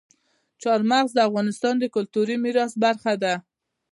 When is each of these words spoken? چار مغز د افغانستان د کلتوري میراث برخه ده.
چار 0.61 0.79
مغز 0.91 1.11
د 1.15 1.19
افغانستان 1.29 1.75
د 1.79 1.85
کلتوري 1.95 2.35
میراث 2.43 2.73
برخه 2.83 3.13
ده. 3.23 3.33